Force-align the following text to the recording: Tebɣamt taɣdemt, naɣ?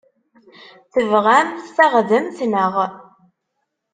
Tebɣamt 0.91 1.61
taɣdemt, 1.75 2.37
naɣ? 2.51 2.75